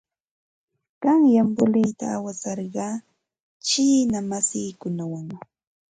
Qanyan 1.01 1.49
voleyta 1.57 2.05
awasarqaa 2.17 2.93
chiina 3.67 4.19
masiikunawan. 4.29 5.27